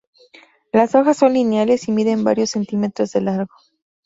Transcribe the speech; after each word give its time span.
Las 0.71 0.95
hojas 0.95 1.17
son 1.17 1.33
lineales 1.33 1.87
y 1.87 1.91
miden 1.91 2.23
varios 2.23 2.49
centímetros 2.49 3.11
de 3.11 3.21
largo. 3.21 3.53